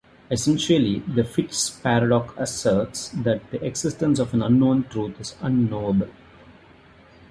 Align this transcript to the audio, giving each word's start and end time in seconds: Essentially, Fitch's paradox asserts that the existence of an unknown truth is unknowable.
Essentially, 0.31 0.99
Fitch's 1.23 1.69
paradox 1.83 2.33
asserts 2.35 3.09
that 3.09 3.47
the 3.51 3.63
existence 3.63 4.17
of 4.17 4.33
an 4.33 4.41
unknown 4.41 4.85
truth 4.85 5.21
is 5.21 5.35
unknowable. 5.41 6.09